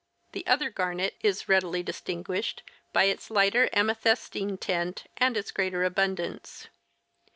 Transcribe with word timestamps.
The 0.31 0.47
other 0.47 0.71
garnet 0.71 1.13
is 1.21 1.47
readily 1.47 1.83
distinguished 1.83 2.63
by 2.91 3.03
its 3.03 3.29
lighter 3.29 3.69
amethystine 3.71 4.57
tint 4.59 5.03
and 5.17 5.37
its 5.37 5.51
greater 5.51 5.83
abundance. 5.83 6.69